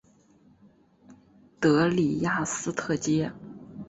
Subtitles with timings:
[1.59, 3.31] 的里雅斯特街。